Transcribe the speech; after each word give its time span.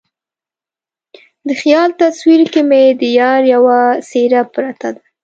د 1.47 1.49
خیال 1.61 1.89
تصویر 2.01 2.41
کې 2.53 2.61
مې 2.69 2.83
د 3.01 3.03
یار 3.19 3.41
یوه 3.55 3.79
څیره 4.09 4.41
پرته 4.53 4.87
ده 4.95 5.01